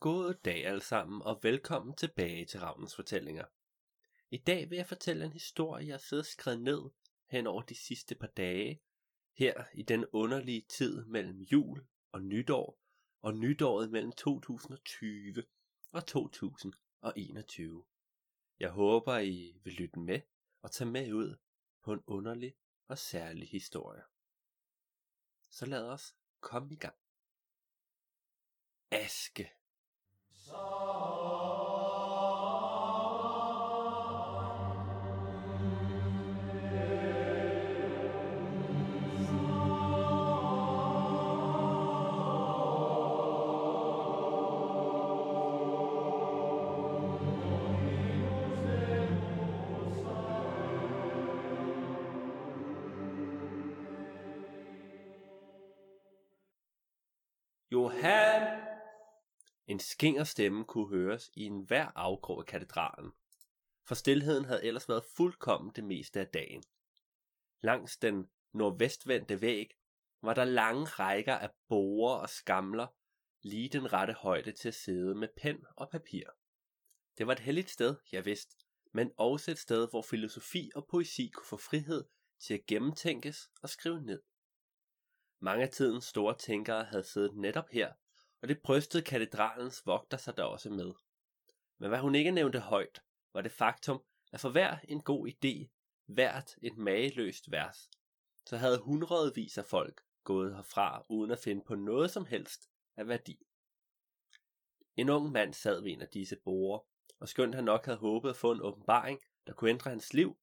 God 0.00 0.34
dag 0.34 0.66
alle 0.66 0.80
sammen, 0.80 1.22
og 1.22 1.40
velkommen 1.42 1.96
tilbage 1.96 2.44
til 2.44 2.60
Ravnens 2.60 2.96
Fortællinger. 2.96 3.44
I 4.30 4.36
dag 4.36 4.70
vil 4.70 4.76
jeg 4.76 4.86
fortælle 4.86 5.24
en 5.24 5.32
historie, 5.32 5.86
jeg 5.86 5.92
har 5.92 5.98
siddet 5.98 6.26
skrevet 6.26 6.60
ned 6.60 6.90
hen 7.30 7.46
over 7.46 7.62
de 7.62 7.74
sidste 7.74 8.14
par 8.14 8.26
dage, 8.26 8.82
her 9.36 9.64
i 9.74 9.82
den 9.82 10.06
underlige 10.12 10.66
tid 10.68 11.04
mellem 11.04 11.40
jul 11.40 11.86
og 12.12 12.22
nytår, 12.22 12.80
og 13.22 13.34
nytåret 13.34 13.90
mellem 13.90 14.12
2020 14.12 15.44
og 15.92 16.06
2021. 16.06 17.84
Jeg 18.58 18.70
håber, 18.70 19.18
I 19.18 19.60
vil 19.64 19.72
lytte 19.72 19.98
med 19.98 20.20
og 20.62 20.70
tage 20.70 20.90
med 20.90 21.12
ud 21.12 21.36
på 21.82 21.92
en 21.92 22.02
underlig 22.06 22.54
og 22.88 22.98
særlig 22.98 23.48
historie. 23.48 24.02
Så 25.50 25.66
lad 25.66 25.88
os 25.88 26.14
komme 26.40 26.72
i 26.72 26.76
gang. 26.76 26.96
Aske 28.90 29.59
Johan! 57.70 58.29
En 59.70 59.80
skinger 59.80 60.24
stemme 60.24 60.64
kunne 60.64 60.88
høres 60.88 61.30
i 61.34 61.44
enhver 61.44 61.86
afkrog 61.94 62.38
af 62.38 62.46
katedralen, 62.46 63.12
for 63.86 63.94
stillheden 63.94 64.44
havde 64.44 64.64
ellers 64.64 64.88
været 64.88 65.04
fuldkommen 65.16 65.72
det 65.76 65.84
meste 65.84 66.20
af 66.20 66.26
dagen. 66.26 66.62
Langs 67.60 67.96
den 67.96 68.30
nordvestvendte 68.52 69.40
væg 69.40 69.70
var 70.22 70.34
der 70.34 70.44
lange 70.44 70.84
rækker 70.84 71.34
af 71.34 71.50
borer 71.68 72.16
og 72.16 72.28
skamler, 72.28 72.86
lige 73.42 73.68
den 73.68 73.92
rette 73.92 74.12
højde 74.12 74.52
til 74.52 74.68
at 74.68 74.74
sidde 74.74 75.14
med 75.14 75.28
pen 75.36 75.64
og 75.76 75.90
papir. 75.90 76.24
Det 77.18 77.26
var 77.26 77.32
et 77.32 77.40
helligt 77.40 77.70
sted, 77.70 77.96
jeg 78.12 78.24
vidste, 78.24 78.56
men 78.92 79.12
også 79.16 79.50
et 79.50 79.58
sted, 79.58 79.90
hvor 79.90 80.02
filosofi 80.02 80.70
og 80.74 80.86
poesi 80.86 81.30
kunne 81.34 81.46
få 81.46 81.56
frihed 81.56 82.04
til 82.38 82.54
at 82.54 82.66
gennemtænkes 82.66 83.50
og 83.62 83.68
skrive 83.68 84.00
ned. 84.00 84.22
Mange 85.40 85.64
af 85.64 85.70
tidens 85.70 86.04
store 86.04 86.38
tænkere 86.38 86.84
havde 86.84 87.04
siddet 87.04 87.36
netop 87.36 87.68
her, 87.72 87.92
og 88.42 88.48
det 88.48 88.62
brystede 88.62 89.02
katedralens 89.02 89.86
vogter 89.86 90.16
sig 90.16 90.36
da 90.36 90.42
også 90.42 90.70
med. 90.70 90.92
Men 91.78 91.88
hvad 91.88 91.98
hun 91.98 92.14
ikke 92.14 92.30
nævnte 92.30 92.60
højt, 92.60 93.02
var 93.34 93.40
det 93.40 93.52
faktum, 93.52 94.02
at 94.32 94.40
for 94.40 94.50
hver 94.50 94.78
en 94.88 95.02
god 95.02 95.28
idé, 95.28 95.68
hvert 96.06 96.54
et 96.62 96.76
mageløst 96.76 97.50
vers, 97.50 97.90
så 98.46 98.56
havde 98.56 98.78
hundredvis 98.78 99.58
af 99.58 99.64
folk 99.64 100.00
gået 100.24 100.56
herfra 100.56 101.06
uden 101.08 101.30
at 101.30 101.38
finde 101.38 101.64
på 101.66 101.74
noget 101.74 102.10
som 102.10 102.24
helst 102.24 102.70
af 102.96 103.08
værdi. 103.08 103.46
En 104.96 105.08
ung 105.08 105.32
mand 105.32 105.54
sad 105.54 105.82
ved 105.82 105.90
en 105.90 106.02
af 106.02 106.08
disse 106.08 106.36
borer, 106.44 106.80
og 107.20 107.28
skønt 107.28 107.54
han 107.54 107.64
nok 107.64 107.84
havde 107.84 107.98
håbet 107.98 108.30
at 108.30 108.36
få 108.36 108.52
en 108.52 108.62
åbenbaring, 108.62 109.20
der 109.46 109.52
kunne 109.52 109.70
ændre 109.70 109.90
hans 109.90 110.14
liv, 110.14 110.38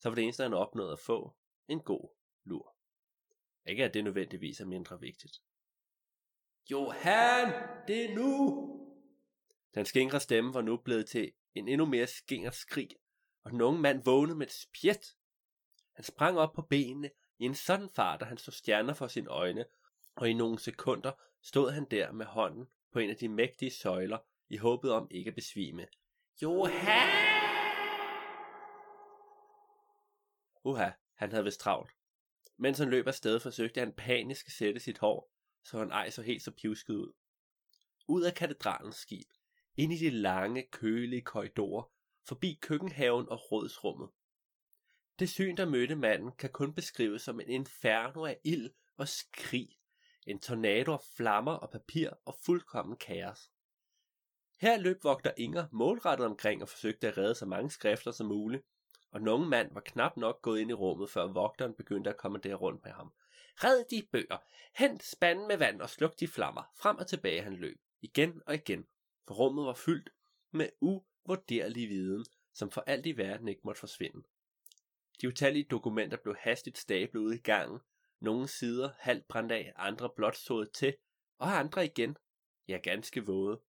så 0.00 0.08
var 0.08 0.14
det 0.14 0.22
eneste, 0.22 0.42
han 0.42 0.54
opnåede 0.54 0.92
at 0.92 0.98
få, 0.98 1.36
en 1.68 1.80
god 1.80 2.08
lur. 2.44 2.76
Ikke 3.66 3.84
at 3.84 3.94
det 3.94 4.04
nødvendigvis 4.04 4.60
er 4.60 4.64
mindre 4.64 5.00
vigtigt. 5.00 5.42
Johan, 6.70 7.52
det 7.88 8.04
er 8.04 8.14
nu! 8.14 8.72
Den 9.74 9.86
skingre 9.86 10.20
stemme 10.20 10.54
var 10.54 10.62
nu 10.62 10.76
blevet 10.76 11.08
til 11.08 11.32
en 11.54 11.68
endnu 11.68 11.86
mere 11.86 12.06
skingert 12.06 12.54
skrig, 12.54 12.88
og 13.44 13.50
den 13.50 13.60
unge 13.60 13.80
mand 13.80 14.04
vågnede 14.04 14.38
med 14.38 14.46
et 14.46 14.52
spjæt. 14.52 15.14
Han 15.92 16.04
sprang 16.04 16.38
op 16.38 16.52
på 16.52 16.62
benene 16.62 17.10
i 17.38 17.44
en 17.44 17.54
sådan 17.54 17.88
fart, 17.96 18.22
at 18.22 18.28
han 18.28 18.38
så 18.38 18.50
stjerner 18.50 18.94
for 18.94 19.06
sine 19.06 19.28
øjne, 19.28 19.64
og 20.16 20.30
i 20.30 20.32
nogle 20.32 20.58
sekunder 20.58 21.12
stod 21.42 21.70
han 21.70 21.86
der 21.90 22.12
med 22.12 22.26
hånden 22.26 22.66
på 22.92 22.98
en 22.98 23.10
af 23.10 23.16
de 23.16 23.28
mægtige 23.28 23.70
søjler, 23.70 24.18
i 24.48 24.56
håbet 24.56 24.92
om 24.92 25.08
ikke 25.10 25.28
at 25.28 25.34
besvime. 25.34 25.86
Johan! 26.42 27.08
Uha, 30.64 30.90
han 31.14 31.30
havde 31.30 31.44
vist 31.44 31.60
travlt. 31.60 31.90
Mens 32.56 32.78
han 32.78 32.90
løb 32.90 33.06
afsted, 33.06 33.40
forsøgte 33.40 33.80
han 33.80 33.92
panisk 33.92 34.46
at 34.46 34.52
sætte 34.52 34.80
sit 34.80 34.98
hår, 34.98 35.35
så 35.66 35.78
han 35.78 35.90
ej 35.90 36.10
så 36.10 36.22
helt 36.22 36.42
så 36.42 36.50
pivsket 36.50 36.94
ud. 36.94 37.12
Ud 38.08 38.22
af 38.22 38.34
katedralens 38.34 38.96
skib, 38.96 39.28
ind 39.76 39.92
i 39.92 39.96
de 39.96 40.10
lange, 40.10 40.68
kølige 40.72 41.22
korridorer, 41.22 41.90
forbi 42.28 42.58
køkkenhaven 42.62 43.28
og 43.28 43.52
rådsrummet. 43.52 44.08
Det 45.18 45.30
syn, 45.30 45.56
der 45.56 45.66
mødte 45.66 45.96
manden, 45.96 46.32
kan 46.32 46.50
kun 46.50 46.74
beskrives 46.74 47.22
som 47.22 47.40
en 47.40 47.48
inferno 47.48 48.24
af 48.24 48.38
ild 48.44 48.70
og 48.96 49.08
skrig, 49.08 49.78
en 50.26 50.40
tornado 50.40 50.92
af 50.92 51.00
flammer 51.16 51.52
og 51.52 51.70
papir 51.70 52.10
og 52.24 52.36
fuldkommen 52.44 52.96
kaos. 52.96 53.50
Her 54.60 54.78
løb 54.78 55.04
vogter 55.04 55.32
Inger 55.36 55.66
målrettet 55.72 56.26
omkring 56.26 56.62
og 56.62 56.68
forsøgte 56.68 57.08
at 57.08 57.18
redde 57.18 57.34
så 57.34 57.46
mange 57.46 57.70
skrifter 57.70 58.10
som 58.10 58.26
muligt, 58.26 58.62
og 59.10 59.22
nogen 59.22 59.50
mand 59.50 59.74
var 59.74 59.80
knap 59.80 60.16
nok 60.16 60.42
gået 60.42 60.60
ind 60.60 60.70
i 60.70 60.74
rummet, 60.74 61.10
før 61.10 61.26
vogteren 61.26 61.74
begyndte 61.74 62.10
at 62.10 62.16
komme 62.16 62.38
der 62.38 62.54
rundt 62.54 62.84
med 62.84 62.92
ham. 62.92 63.12
Red 63.64 63.84
de 63.90 64.08
bøger, 64.12 64.38
hent 64.74 65.02
spanden 65.02 65.48
med 65.48 65.56
vand 65.56 65.80
og 65.80 65.90
sluk 65.90 66.20
de 66.20 66.28
flammer. 66.28 66.62
Frem 66.74 66.96
og 66.96 67.06
tilbage 67.06 67.42
han 67.42 67.56
løb, 67.56 67.80
igen 68.00 68.42
og 68.46 68.54
igen, 68.54 68.86
for 69.26 69.34
rummet 69.34 69.66
var 69.66 69.74
fyldt 69.74 70.10
med 70.50 70.68
uvurderlig 70.80 71.88
viden, 71.88 72.24
som 72.52 72.70
for 72.70 72.80
alt 72.86 73.06
i 73.06 73.16
verden 73.16 73.48
ikke 73.48 73.60
måtte 73.64 73.80
forsvinde. 73.80 74.22
De 75.20 75.28
utallige 75.28 75.64
dokumenter 75.64 76.16
blev 76.16 76.36
hastigt 76.38 76.78
stablet 76.78 77.20
ud 77.20 77.34
i 77.34 77.38
gangen, 77.38 77.80
nogle 78.20 78.48
sider 78.48 78.90
halvt 78.98 79.28
brændt 79.28 79.52
af, 79.52 79.72
andre 79.76 80.10
blot 80.16 80.36
sået 80.36 80.72
til, 80.72 80.96
og 81.38 81.58
andre 81.58 81.84
igen, 81.84 82.16
ja 82.68 82.76
ganske 82.76 83.26
våde. 83.26 83.60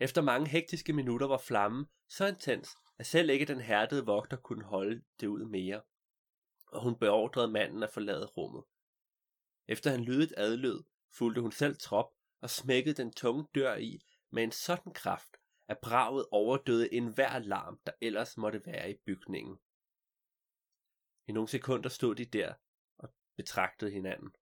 Efter 0.00 0.22
mange 0.22 0.48
hektiske 0.48 0.92
minutter 0.92 1.26
var 1.26 1.38
flammen 1.38 1.86
så 2.08 2.26
intens, 2.26 2.76
at 2.98 3.06
selv 3.06 3.30
ikke 3.30 3.44
den 3.44 3.60
hærdede 3.60 4.06
vogter 4.06 4.36
kunne 4.36 4.64
holde 4.64 5.02
det 5.20 5.26
ud 5.26 5.44
mere, 5.44 5.82
og 6.72 6.82
hun 6.82 6.98
beordrede 6.98 7.48
manden 7.48 7.82
at 7.82 7.90
forlade 7.90 8.26
rummet. 8.26 8.64
Efter 9.68 9.90
han 9.90 10.04
lydet 10.04 10.34
adlød, 10.36 10.84
fulgte 11.10 11.40
hun 11.40 11.52
selv 11.52 11.76
trop 11.76 12.14
og 12.40 12.50
smækkede 12.50 12.94
den 12.94 13.12
tunge 13.12 13.46
dør 13.54 13.76
i 13.76 14.04
med 14.30 14.42
en 14.42 14.52
sådan 14.52 14.92
kraft, 14.92 15.36
at 15.68 15.78
braget 15.78 16.26
overdøde 16.30 16.94
enhver 16.94 17.38
larm, 17.38 17.80
der 17.86 17.92
ellers 18.00 18.36
måtte 18.36 18.66
være 18.66 18.90
i 18.90 18.94
bygningen. 19.06 19.58
I 21.26 21.32
nogle 21.32 21.48
sekunder 21.48 21.88
stod 21.88 22.14
de 22.14 22.24
der 22.24 22.54
og 22.98 23.14
betragtede 23.36 23.90
hinanden. 23.90 24.36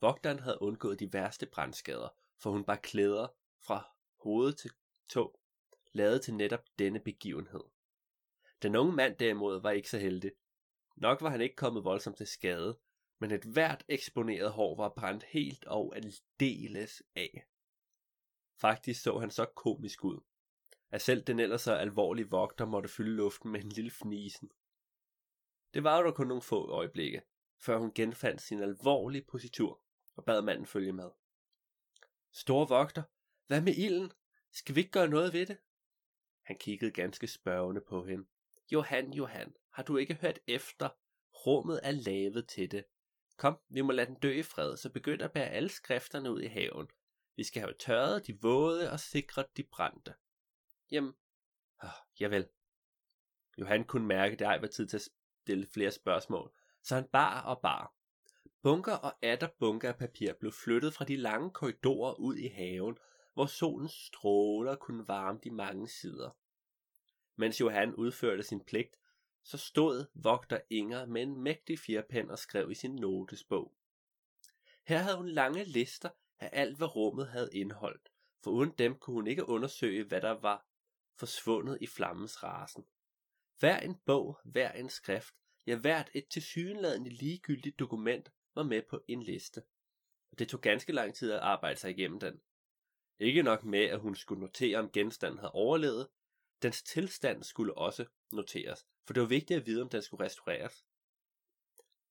Vogteren 0.00 0.38
havde 0.38 0.62
undgået 0.62 1.00
de 1.00 1.12
værste 1.12 1.46
brandskader, 1.46 2.08
for 2.38 2.50
hun 2.50 2.64
bar 2.64 2.76
klæder 2.76 3.28
fra 3.60 3.96
hoved 4.20 4.52
til 4.52 4.70
tog, 5.08 5.40
lavet 5.92 6.22
til 6.22 6.34
netop 6.34 6.64
denne 6.78 7.00
begivenhed. 7.00 7.64
Den 8.62 8.76
unge 8.76 8.92
mand 8.92 9.16
derimod 9.16 9.60
var 9.60 9.70
ikke 9.70 9.90
så 9.90 9.98
heldig. 9.98 10.32
Nok 10.96 11.20
var 11.20 11.30
han 11.30 11.40
ikke 11.40 11.56
kommet 11.56 11.84
voldsomt 11.84 12.16
til 12.16 12.26
skade, 12.26 12.78
men 13.18 13.30
et 13.30 13.44
hvert 13.44 13.84
eksponeret 13.88 14.52
hår 14.52 14.76
var 14.76 14.88
brændt 14.88 15.24
helt 15.24 15.64
og 15.64 15.96
aldeles 15.96 17.02
af. 17.14 17.46
Faktisk 18.54 19.02
så 19.02 19.18
han 19.18 19.30
så 19.30 19.44
komisk 19.44 20.04
ud, 20.04 20.20
at 20.90 21.02
selv 21.02 21.22
den 21.22 21.40
ellers 21.40 21.62
så 21.62 21.74
alvorlige 21.74 22.30
vogter 22.30 22.64
måtte 22.64 22.88
fylde 22.88 23.16
luften 23.16 23.52
med 23.52 23.64
en 23.64 23.68
lille 23.68 23.90
fnisen. 23.90 24.50
Det 25.74 25.84
var 25.84 26.02
jo 26.02 26.10
kun 26.10 26.26
nogle 26.26 26.42
få 26.42 26.70
øjeblikke, 26.70 27.22
før 27.58 27.78
hun 27.78 27.92
genfandt 27.94 28.42
sin 28.42 28.62
alvorlige 28.62 29.24
positur 29.24 29.80
og 30.16 30.24
bad 30.24 30.42
manden 30.42 30.66
følge 30.66 30.92
med. 30.92 31.10
Store 32.32 32.68
vogter, 32.68 33.02
hvad 33.46 33.60
med 33.60 33.74
ilden? 33.74 34.12
Skal 34.50 34.74
vi 34.74 34.80
ikke 34.80 34.92
gøre 34.92 35.08
noget 35.08 35.32
ved 35.32 35.46
det? 35.46 35.56
Han 36.42 36.58
kiggede 36.58 36.90
ganske 36.90 37.26
spørgende 37.26 37.80
på 37.80 38.04
hende. 38.04 38.24
Johan, 38.70 39.12
Johan, 39.12 39.54
har 39.70 39.82
du 39.82 39.96
ikke 39.96 40.14
hørt 40.14 40.38
efter? 40.46 40.88
Rummet 41.46 41.80
er 41.82 41.90
lavet 41.90 42.48
til 42.48 42.70
det. 42.70 42.84
Kom, 43.36 43.58
vi 43.68 43.80
må 43.80 43.92
lade 43.92 44.06
den 44.06 44.14
dø 44.14 44.32
i 44.32 44.42
fred, 44.42 44.76
så 44.76 44.90
begynd 44.90 45.22
at 45.22 45.32
bære 45.32 45.48
alle 45.48 45.68
skrifterne 45.68 46.32
ud 46.32 46.40
i 46.40 46.46
haven. 46.46 46.88
Vi 47.36 47.44
skal 47.44 47.62
have 47.62 47.74
tørret 47.78 48.26
de 48.26 48.40
våde 48.42 48.90
og 48.92 49.00
sikret 49.00 49.46
de 49.56 49.62
brændte. 49.62 50.14
Jamen, 50.90 51.14
øh, 51.84 51.90
javel. 52.20 52.48
Johan 53.58 53.84
kunne 53.84 54.06
mærke, 54.06 54.32
at 54.32 54.38
det 54.38 54.44
ej 54.44 54.58
var 54.58 54.66
tid 54.66 54.86
til 54.86 54.96
at 54.96 55.08
stille 55.42 55.66
flere 55.74 55.90
spørgsmål, 55.90 56.52
så 56.82 56.94
han 56.94 57.08
bar 57.12 57.42
og 57.42 57.60
bar. 57.60 57.94
Bunker 58.62 58.94
og 58.94 59.14
atter 59.22 59.48
bunker 59.58 59.88
af 59.88 59.96
papir 59.96 60.32
blev 60.32 60.52
flyttet 60.52 60.94
fra 60.94 61.04
de 61.04 61.16
lange 61.16 61.50
korridorer 61.50 62.14
ud 62.14 62.36
i 62.36 62.48
haven, 62.48 62.98
hvor 63.34 63.46
solens 63.46 63.92
stråler 63.92 64.76
kunne 64.76 65.08
varme 65.08 65.38
de 65.44 65.50
mange 65.50 65.88
sider. 65.88 66.30
Mens 67.36 67.60
Johan 67.60 67.94
udførte 67.94 68.42
sin 68.42 68.64
pligt, 68.64 68.96
så 69.42 69.58
stod 69.58 70.06
vogter 70.14 70.60
Inger 70.70 71.06
med 71.06 71.22
en 71.22 71.42
mægtig 71.42 71.78
firpen 71.78 72.30
og 72.30 72.38
skrev 72.38 72.70
i 72.70 72.74
sin 72.74 72.94
notesbog. 72.94 73.74
Her 74.86 74.98
havde 74.98 75.16
hun 75.16 75.28
lange 75.28 75.64
lister 75.64 76.10
af 76.38 76.50
alt, 76.52 76.76
hvad 76.76 76.96
rummet 76.96 77.28
havde 77.28 77.50
indholdt, 77.52 78.08
for 78.44 78.50
uden 78.50 78.70
dem 78.78 78.98
kunne 78.98 79.14
hun 79.14 79.26
ikke 79.26 79.48
undersøge, 79.48 80.04
hvad 80.04 80.20
der 80.20 80.30
var 80.30 80.66
forsvundet 81.18 81.78
i 81.80 81.86
flammens 81.86 82.42
rasen. 82.42 82.84
Hver 83.58 83.80
en 83.80 83.96
bog, 84.06 84.38
hver 84.44 84.72
en 84.72 84.88
skrift, 84.88 85.34
ja 85.66 85.76
hvert 85.76 86.10
et 86.14 86.28
tilsyneladende 86.30 87.10
ligegyldigt 87.10 87.78
dokument 87.78 88.32
var 88.54 88.62
med 88.62 88.82
på 88.82 89.02
en 89.08 89.22
liste. 89.22 89.62
Og 90.30 90.38
det 90.38 90.48
tog 90.48 90.60
ganske 90.60 90.92
lang 90.92 91.14
tid 91.14 91.32
at 91.32 91.40
arbejde 91.40 91.80
sig 91.80 91.90
igennem 91.90 92.20
den. 92.20 92.40
Ikke 93.18 93.42
nok 93.42 93.64
med, 93.64 93.84
at 93.84 94.00
hun 94.00 94.14
skulle 94.14 94.40
notere, 94.40 94.78
om 94.78 94.90
genstanden 94.90 95.38
havde 95.38 95.52
overlevet, 95.52 96.08
dens 96.62 96.82
tilstand 96.82 97.42
skulle 97.42 97.78
også 97.78 98.06
noteres, 98.32 98.86
for 99.06 99.12
det 99.12 99.20
var 99.20 99.26
vigtigt 99.28 99.60
at 99.60 99.66
vide, 99.66 99.82
om 99.82 99.88
den 99.88 100.02
skulle 100.02 100.24
restaureres. 100.24 100.86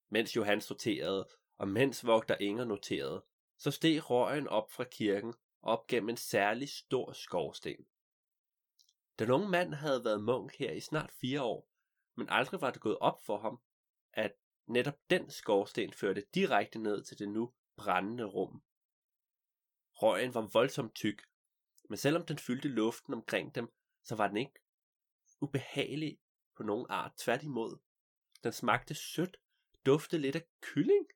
Mens 0.10 0.36
Johan 0.36 0.62
sorterede, 0.62 1.30
og 1.58 1.68
mens 1.68 2.06
vogter 2.06 2.38
Inger 2.40 2.66
noterede, 2.66 3.26
så 3.58 3.72
steg 3.72 4.10
røgen 4.10 4.48
op 4.48 4.72
fra 4.72 4.84
kirken 4.84 5.34
op 5.62 5.88
gennem 5.88 6.10
en 6.10 6.18
særlig 6.18 6.70
stor 6.70 7.14
skorsten. 7.14 7.88
Den 9.20 9.32
unge 9.32 9.50
mand 9.50 9.74
havde 9.74 10.04
været 10.04 10.24
munk 10.24 10.56
her 10.56 10.72
i 10.72 10.80
snart 10.80 11.12
fire 11.12 11.42
år, 11.42 11.70
men 12.16 12.30
aldrig 12.30 12.62
var 12.62 12.72
det 12.72 12.82
gået 12.82 12.98
op 13.00 13.26
for 13.26 13.38
ham, 13.38 13.62
at 14.14 14.32
netop 14.66 15.00
den 15.10 15.30
skorsten 15.30 15.94
førte 15.94 16.26
direkte 16.36 16.80
ned 16.80 17.04
til 17.04 17.20
det 17.20 17.30
nu 17.30 17.54
brændende 17.76 18.24
rum. 18.24 18.64
Røgen 19.94 20.34
var 20.34 20.50
voldsomt 20.54 20.96
tyk, 20.96 21.28
men 21.90 21.98
selvom 21.98 22.26
den 22.26 22.38
fyldte 22.38 22.68
luften 22.68 23.14
omkring 23.14 23.56
dem, 23.56 23.74
så 24.04 24.16
var 24.16 24.28
den 24.28 24.38
ikke 24.38 24.60
ubehagelig 25.42 26.20
på 26.58 26.64
nogen 26.64 26.86
art. 26.90 27.12
Tværtimod. 27.18 27.78
Den 28.44 28.52
smagte 28.52 28.96
sødt, 28.96 29.38
duftede 29.86 30.22
lidt 30.22 30.36
af 30.36 30.46
kylling, 30.62 31.08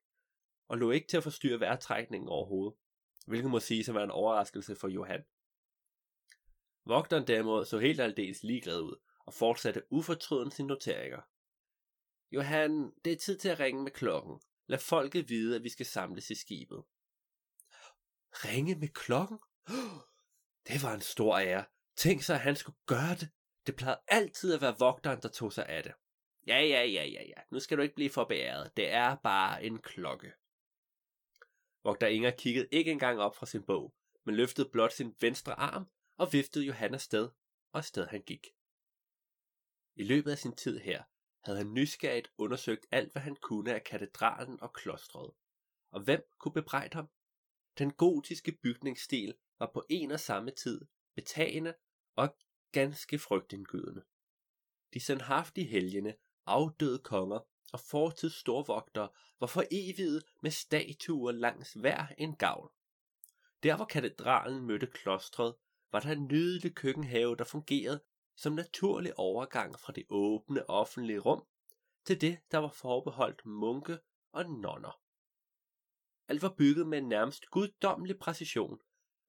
og 0.68 0.78
lå 0.78 0.90
ikke 0.90 1.08
til 1.08 1.16
at 1.16 1.22
forstyrre 1.22 1.60
vejrtrækningen 1.60 2.28
overhovedet, 2.28 2.78
hvilket 3.26 3.50
må 3.50 3.60
sige 3.60 3.84
at 3.88 3.94
være 3.94 4.04
en 4.04 4.10
overraskelse 4.10 4.76
for 4.76 4.88
Johan. 4.88 5.24
Vogteren 6.84 7.26
derimod 7.26 7.64
så 7.64 7.78
helt 7.78 8.00
aldeles 8.00 8.42
ligeglad 8.42 8.80
ud, 8.80 8.96
og 9.18 9.34
fortsatte 9.34 9.92
ufortrøden 9.92 10.50
sine 10.50 10.68
noteringer. 10.68 11.20
Johan, 12.30 12.92
det 13.04 13.12
er 13.12 13.16
tid 13.16 13.38
til 13.38 13.48
at 13.48 13.60
ringe 13.60 13.82
med 13.82 13.90
klokken. 13.90 14.40
Lad 14.66 14.78
folket 14.78 15.28
vide, 15.28 15.56
at 15.56 15.62
vi 15.62 15.68
skal 15.68 15.86
samles 15.86 16.30
i 16.30 16.34
skibet. 16.34 16.84
Ringe 18.32 18.74
med 18.74 18.88
klokken? 18.88 19.38
Det 20.68 20.82
var 20.82 20.94
en 20.94 21.00
stor 21.00 21.38
ære. 21.38 21.64
Tænk 21.96 22.22
sig, 22.22 22.34
at 22.34 22.40
han 22.40 22.56
skulle 22.56 22.78
gøre 22.86 23.14
det. 23.20 23.28
Det 23.66 23.76
plejede 23.76 24.00
altid 24.08 24.54
at 24.54 24.60
være 24.60 24.78
vogteren, 24.78 25.22
der 25.22 25.28
tog 25.28 25.52
sig 25.52 25.66
af 25.66 25.82
det. 25.82 25.92
Ja, 26.46 26.60
ja, 26.60 26.84
ja, 26.84 27.04
ja, 27.04 27.22
ja. 27.22 27.42
Nu 27.50 27.60
skal 27.60 27.76
du 27.76 27.82
ikke 27.82 27.94
blive 27.94 28.10
forbæret. 28.10 28.76
Det 28.76 28.90
er 28.90 29.16
bare 29.16 29.64
en 29.64 29.78
klokke. 29.82 30.32
Vogter 31.84 32.06
Inger 32.06 32.30
kiggede 32.30 32.68
ikke 32.72 32.90
engang 32.90 33.20
op 33.20 33.36
fra 33.36 33.46
sin 33.46 33.62
bog, 33.62 33.94
men 34.24 34.34
løftede 34.34 34.68
blot 34.72 34.92
sin 34.92 35.14
venstre 35.20 35.52
arm 35.52 35.90
og 36.18 36.32
viftede 36.32 36.64
Johanna 36.64 36.98
sted, 36.98 37.30
og 37.72 37.84
sted 37.84 38.06
han 38.06 38.22
gik. 38.22 38.46
I 39.96 40.04
løbet 40.04 40.30
af 40.30 40.38
sin 40.38 40.56
tid 40.56 40.78
her 40.78 41.02
havde 41.44 41.58
han 41.58 41.72
nysgerrigt 41.72 42.32
undersøgt 42.38 42.86
alt, 42.90 43.12
hvad 43.12 43.22
han 43.22 43.36
kunne 43.36 43.74
af 43.74 43.84
katedralen 43.84 44.60
og 44.60 44.72
klostret. 44.72 45.30
Og 45.90 46.00
hvem 46.02 46.22
kunne 46.38 46.52
bebrejde 46.52 46.94
ham? 46.94 47.08
Den 47.78 47.92
gotiske 47.92 48.58
bygningsstil 48.62 49.34
var 49.58 49.70
på 49.74 49.86
en 49.90 50.10
og 50.10 50.20
samme 50.20 50.50
tid 50.50 50.80
betagende 51.14 51.74
og 52.16 52.36
ganske 52.72 53.18
frygtindgydende. 53.18 54.02
De 54.94 55.00
sandhaftige 55.00 55.66
helgene, 55.66 56.14
afdøde 56.46 56.98
konger 56.98 57.40
og 57.72 57.80
fortids 57.80 58.34
storvogtere 58.34 59.08
var 59.40 59.46
for 59.46 59.64
evigt 59.70 60.24
med 60.40 60.50
statuer 60.50 61.32
langs 61.32 61.72
hver 61.72 62.06
en 62.18 62.36
gavl. 62.36 62.72
Der 63.62 63.76
hvor 63.76 63.84
katedralen 63.84 64.66
mødte 64.66 64.86
klostret, 64.86 65.54
var 65.92 66.00
der 66.00 66.12
en 66.12 66.26
nydelig 66.26 66.74
køkkenhave, 66.74 67.36
der 67.36 67.44
fungerede 67.44 68.00
som 68.36 68.52
naturlig 68.52 69.18
overgang 69.18 69.80
fra 69.80 69.92
det 69.92 70.04
åbne 70.08 70.70
offentlige 70.70 71.18
rum 71.18 71.46
til 72.04 72.20
det, 72.20 72.38
der 72.50 72.58
var 72.58 72.68
forbeholdt 72.68 73.46
munke 73.46 73.98
og 74.32 74.50
nonner. 74.50 75.00
Alt 76.28 76.42
var 76.42 76.54
bygget 76.58 76.86
med 76.86 76.98
en 76.98 77.08
nærmest 77.08 77.50
guddommelig 77.50 78.18
præcision, 78.18 78.78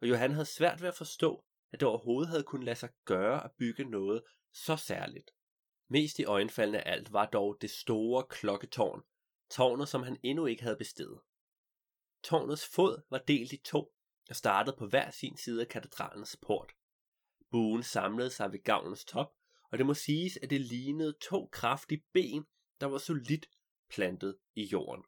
og 0.02 0.10
Johan 0.10 0.32
havde 0.32 0.46
svært 0.46 0.82
ved 0.82 0.88
at 0.88 0.96
forstå, 0.96 1.46
at 1.72 1.80
det 1.80 1.88
overhovedet 1.88 2.30
havde 2.30 2.44
kunnet 2.44 2.66
lade 2.66 2.76
sig 2.76 2.90
gøre 3.06 3.44
at 3.44 3.52
bygge 3.58 3.84
noget 3.84 4.24
så 4.54 4.76
særligt. 4.76 5.32
Mest 5.90 6.20
i 6.20 6.26
øjenfaldende 6.26 6.82
af 6.82 6.92
alt 6.92 7.14
var 7.14 7.26
dog 7.26 7.58
det 7.62 7.70
store 7.70 8.24
klokketårn, 8.30 9.02
tårnet 9.50 9.90
som 9.90 10.04
han 10.04 10.18
endnu 10.24 10.46
ikke 10.46 10.64
havde 10.64 10.78
bestedet. 10.78 11.20
Tårnets 12.24 12.68
fod 12.68 13.02
var 13.10 13.18
delt 13.18 13.54
i 13.54 13.58
to 13.58 13.94
og 14.30 14.36
startede 14.36 14.76
på 14.80 14.88
hver 14.88 15.12
sin 15.12 15.38
side 15.38 15.62
af 15.62 15.68
katedralens 15.68 16.38
port. 16.42 16.72
Buen 17.52 17.84
samlede 17.84 18.30
sig 18.30 18.52
ved 18.52 18.64
gavnens 18.64 19.06
top, 19.06 19.34
og 19.72 19.78
det 19.78 19.86
må 19.86 19.94
siges, 19.94 20.38
at 20.38 20.50
det 20.50 20.62
lignede 20.62 21.18
to 21.22 21.50
kraftige 21.52 22.04
ben, 22.14 22.46
der 22.82 22.86
var 22.86 22.98
solidt 22.98 23.46
plantet 23.90 24.38
i 24.56 24.64
jorden. 24.64 25.04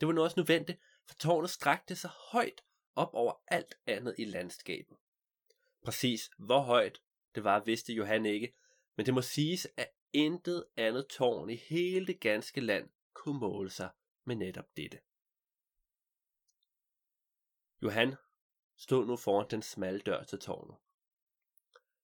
Det 0.00 0.06
var 0.06 0.12
nu 0.12 0.22
også 0.22 0.40
nødvendigt, 0.40 0.80
for 1.08 1.14
tårnet 1.14 1.50
strakte 1.50 1.96
sig 1.96 2.10
højt 2.32 2.60
op 2.94 3.10
over 3.12 3.32
alt 3.46 3.74
andet 3.86 4.14
i 4.18 4.24
landskabet. 4.24 4.96
Præcis 5.84 6.30
hvor 6.38 6.60
højt 6.60 7.02
det 7.34 7.44
var, 7.44 7.60
vidste 7.60 7.92
Johan 7.92 8.26
ikke, 8.26 8.54
men 8.96 9.06
det 9.06 9.14
må 9.14 9.22
siges, 9.22 9.68
at 9.76 9.90
intet 10.12 10.64
andet 10.76 11.06
tårn 11.08 11.50
i 11.50 11.56
hele 11.56 12.06
det 12.06 12.20
ganske 12.20 12.60
land 12.60 12.90
kunne 13.12 13.40
måle 13.40 13.70
sig 13.70 13.90
med 14.24 14.36
netop 14.36 14.76
dette. 14.76 15.00
Johan 17.82 18.14
stod 18.76 19.06
nu 19.06 19.16
foran 19.16 19.50
den 19.50 19.62
smalle 19.62 20.00
dør 20.00 20.24
til 20.24 20.38
tårnet. 20.38 20.76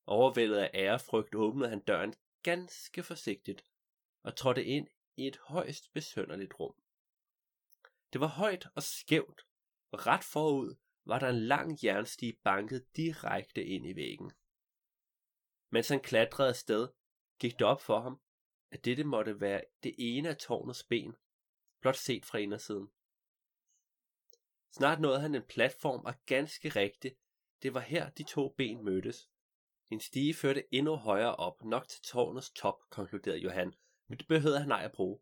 Overvældet 0.06 0.56
af 0.56 0.70
ærefrygt 0.74 1.34
åbnede 1.34 1.70
han 1.70 1.80
døren 1.80 2.14
ganske 2.42 3.02
forsigtigt 3.02 3.64
og 4.22 4.36
trådte 4.36 4.64
ind 4.64 4.88
i 5.16 5.26
et 5.26 5.36
højst 5.36 5.92
besønderligt 5.92 6.54
rum. 6.60 6.74
Det 8.12 8.20
var 8.20 8.26
højt 8.26 8.66
og 8.74 8.82
skævt, 8.82 9.46
og 9.90 10.06
ret 10.06 10.24
forud 10.24 10.74
var 11.10 11.18
der 11.18 11.28
en 11.28 11.46
lang 11.46 11.78
jernstige 11.84 12.38
banket 12.44 12.96
direkte 12.96 13.64
ind 13.64 13.86
i 13.86 13.96
væggen. 13.96 14.32
Mens 15.70 15.88
han 15.88 16.00
klatrede 16.00 16.48
afsted, 16.48 16.88
gik 17.38 17.58
det 17.58 17.66
op 17.66 17.80
for 17.80 18.00
ham, 18.00 18.20
at 18.70 18.84
dette 18.84 19.04
måtte 19.04 19.40
være 19.40 19.62
det 19.82 19.94
ene 19.98 20.28
af 20.28 20.36
tårnets 20.36 20.84
ben, 20.84 21.16
blot 21.80 21.96
set 21.96 22.24
fra 22.24 22.38
indersiden. 22.38 22.88
Snart 24.72 25.00
nåede 25.00 25.20
han 25.20 25.34
en 25.34 25.46
platform, 25.48 26.04
og 26.04 26.14
ganske 26.26 26.68
rigtigt, 26.68 27.14
det 27.62 27.74
var 27.74 27.80
her 27.80 28.10
de 28.10 28.22
to 28.22 28.48
ben 28.48 28.84
mødtes. 28.84 29.30
En 29.90 30.00
stige 30.00 30.34
førte 30.34 30.74
endnu 30.74 30.96
højere 30.96 31.36
op, 31.36 31.64
nok 31.64 31.88
til 31.88 32.02
tårnets 32.02 32.50
top, 32.50 32.80
konkluderede 32.90 33.40
Johan, 33.40 33.74
men 34.08 34.18
det 34.18 34.28
behøvede 34.28 34.60
han 34.60 34.70
ej 34.70 34.84
at 34.84 34.92
bruge. 34.92 35.20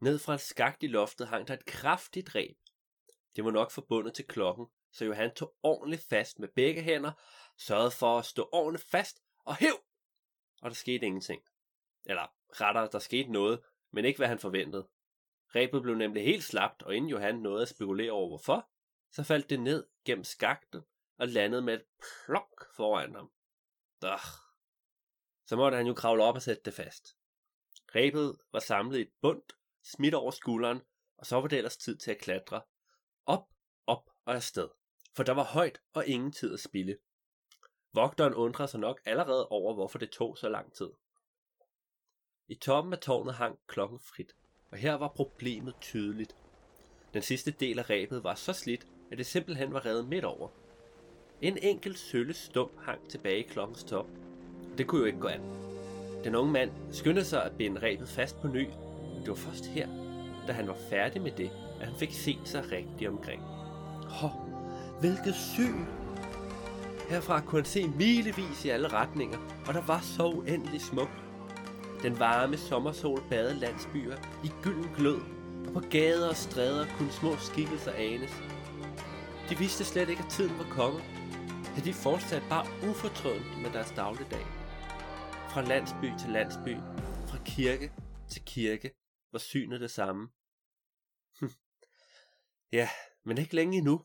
Ned 0.00 0.18
fra 0.18 0.34
et 0.34 0.40
skagt 0.40 0.82
i 0.82 0.86
loftet 0.86 1.28
hang 1.28 1.48
der 1.48 1.54
et 1.54 1.66
kraftigt 1.66 2.34
reb. 2.34 2.56
Det 3.36 3.44
var 3.44 3.50
nok 3.50 3.70
forbundet 3.70 4.14
til 4.14 4.26
klokken, 4.26 4.66
så 4.96 5.04
Johan 5.04 5.34
tog 5.34 5.54
ordentligt 5.62 6.02
fast 6.02 6.38
med 6.38 6.48
begge 6.48 6.82
hænder, 6.82 7.12
sørgede 7.56 7.90
for 7.90 8.18
at 8.18 8.24
stå 8.24 8.48
ordentligt 8.52 8.90
fast 8.90 9.22
og 9.38 9.56
hæv! 9.56 9.74
Og 10.62 10.70
der 10.70 10.74
skete 10.74 11.06
ingenting. 11.06 11.42
Eller 12.04 12.26
rettere, 12.60 12.88
der 12.92 12.98
skete 12.98 13.32
noget, 13.32 13.60
men 13.90 14.04
ikke 14.04 14.18
hvad 14.18 14.28
han 14.28 14.38
forventede. 14.38 14.88
Rebet 15.54 15.82
blev 15.82 15.94
nemlig 15.94 16.24
helt 16.24 16.44
slapt, 16.44 16.82
og 16.82 16.94
inden 16.94 17.10
Johan 17.10 17.34
nåede 17.34 17.62
at 17.62 17.68
spekulere 17.68 18.10
over 18.10 18.28
hvorfor, 18.28 18.70
så 19.10 19.22
faldt 19.22 19.50
det 19.50 19.60
ned 19.60 19.86
gennem 20.04 20.24
skakten 20.24 20.82
og 21.18 21.28
landede 21.28 21.62
med 21.62 21.74
et 21.74 21.84
plok 22.26 22.74
foran 22.76 23.14
ham. 23.14 23.30
Døh. 24.02 24.18
Så 25.46 25.56
måtte 25.56 25.76
han 25.76 25.86
jo 25.86 25.94
kravle 25.94 26.22
op 26.22 26.34
og 26.34 26.42
sætte 26.42 26.62
det 26.64 26.74
fast. 26.74 27.16
Rebet 27.94 28.38
var 28.52 28.60
samlet 28.60 28.98
i 28.98 29.00
et 29.00 29.12
bundt, 29.20 29.52
smidt 29.82 30.14
over 30.14 30.30
skulderen, 30.30 30.80
og 31.16 31.26
så 31.26 31.40
var 31.40 31.48
det 31.48 31.56
ellers 31.56 31.76
tid 31.76 31.96
til 31.96 32.10
at 32.10 32.18
klatre. 32.18 32.62
Op, 33.26 33.48
op 33.86 34.10
og 34.24 34.34
afsted. 34.34 34.68
For 35.16 35.22
der 35.22 35.32
var 35.32 35.44
højt 35.44 35.80
og 35.94 36.06
ingen 36.06 36.32
tid 36.32 36.54
at 36.54 36.60
spille. 36.60 36.96
Vogteren 37.92 38.34
undrede 38.34 38.68
sig 38.68 38.80
nok 38.80 39.00
allerede 39.04 39.48
over, 39.48 39.74
hvorfor 39.74 39.98
det 39.98 40.10
tog 40.10 40.38
så 40.38 40.48
lang 40.48 40.72
tid. 40.72 40.90
I 42.48 42.54
toppen 42.54 42.92
af 42.92 42.98
tårnet 42.98 43.34
hang 43.34 43.58
klokken 43.66 43.98
frit, 43.98 44.36
og 44.70 44.78
her 44.78 44.94
var 44.94 45.08
problemet 45.08 45.74
tydeligt. 45.80 46.36
Den 47.14 47.22
sidste 47.22 47.50
del 47.50 47.78
af 47.78 47.90
rebet 47.90 48.24
var 48.24 48.34
så 48.34 48.52
slidt, 48.52 48.86
at 49.10 49.18
det 49.18 49.26
simpelthen 49.26 49.72
var 49.72 49.86
revet 49.86 50.08
midt 50.08 50.24
over. 50.24 50.48
En 51.40 51.58
enkelt 51.62 51.98
sølle 51.98 52.34
stump 52.34 52.80
hang 52.80 53.08
tilbage 53.08 53.38
i 53.38 53.48
klokkens 53.48 53.84
top. 53.84 54.06
Det 54.78 54.86
kunne 54.86 55.00
jo 55.00 55.06
ikke 55.06 55.20
gå 55.20 55.28
an. 55.28 55.40
Den 56.24 56.34
unge 56.34 56.52
mand 56.52 56.70
skyndte 56.92 57.24
sig 57.24 57.44
at 57.44 57.56
binde 57.56 57.82
rebet 57.82 58.08
fast 58.08 58.40
på 58.40 58.48
ny. 58.48 58.68
Det 59.20 59.28
var 59.28 59.34
først 59.34 59.66
her, 59.66 59.88
da 60.46 60.52
han 60.52 60.68
var 60.68 60.78
færdig 60.90 61.22
med 61.22 61.30
det, 61.30 61.50
at 61.80 61.86
han 61.86 61.98
fik 61.98 62.12
set 62.12 62.48
sig 62.48 62.72
rigtigt 62.72 63.10
omkring. 63.10 63.42
Hå, 64.08 64.45
hvilket 65.00 65.34
syn! 65.34 65.86
Herfra 67.08 67.40
kunne 67.40 67.62
han 67.62 67.70
se 67.70 67.88
milevis 67.88 68.64
i 68.64 68.68
alle 68.68 68.88
retninger, 68.88 69.38
og 69.66 69.74
der 69.74 69.86
var 69.86 70.00
så 70.00 70.26
uendelig 70.26 70.80
smukt. 70.80 71.22
Den 72.02 72.18
varme 72.18 72.56
sommersol 72.56 73.22
badede 73.30 73.60
landsbyer 73.60 74.16
i 74.44 74.50
gylden 74.62 74.90
glød, 74.96 75.20
og 75.66 75.72
på 75.72 75.80
gader 75.90 76.28
og 76.28 76.36
stræder 76.36 76.86
kunne 76.98 77.12
små 77.12 77.36
skikkelser 77.36 77.92
anes. 77.92 78.42
De 79.50 79.58
vidste 79.58 79.84
slet 79.84 80.08
ikke, 80.08 80.22
at 80.22 80.30
tiden 80.30 80.58
var 80.58 80.64
kommet. 80.70 81.02
Ja, 81.76 81.80
de 81.80 81.94
fortsatte 81.94 82.48
bare 82.48 82.66
ufortrødent 82.90 83.62
med 83.62 83.70
deres 83.72 83.90
dagligdag. 83.96 84.46
Fra 85.50 85.62
landsby 85.62 86.08
til 86.20 86.30
landsby, 86.30 86.76
fra 87.28 87.38
kirke 87.44 87.92
til 88.28 88.42
kirke, 88.44 88.90
var 89.32 89.38
synet 89.38 89.80
det 89.80 89.90
samme. 89.90 90.28
Hm. 91.40 91.50
ja, 92.72 92.88
men 93.24 93.38
ikke 93.38 93.54
længe 93.54 93.78
endnu, 93.78 94.04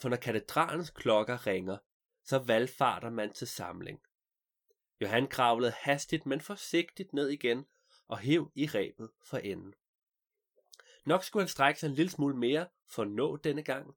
for 0.00 0.08
når 0.08 0.16
katedralens 0.16 0.90
klokker 0.90 1.46
ringer, 1.46 1.78
så 2.24 2.38
valgfarter 2.38 3.10
man 3.10 3.32
til 3.32 3.46
samling. 3.46 4.02
Johan 5.00 5.26
kravlede 5.28 5.72
hastigt, 5.80 6.26
men 6.26 6.40
forsigtigt 6.40 7.12
ned 7.12 7.28
igen 7.28 7.66
og 8.08 8.18
hæv 8.18 8.52
i 8.54 8.66
rebet 8.66 9.10
for 9.22 9.38
enden. 9.38 9.74
Nok 11.04 11.24
skulle 11.24 11.42
han 11.42 11.48
strække 11.48 11.80
sig 11.80 11.88
en 11.88 11.94
lille 11.94 12.10
smule 12.10 12.36
mere 12.36 12.68
for 12.86 13.02
at 13.02 13.10
nå 13.10 13.36
denne 13.36 13.62
gang, 13.62 13.96